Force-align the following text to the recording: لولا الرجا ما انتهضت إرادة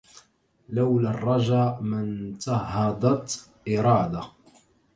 لولا 0.69 1.09
الرجا 1.09 1.77
ما 1.81 1.99
انتهضت 1.99 3.49
إرادة 3.77 4.21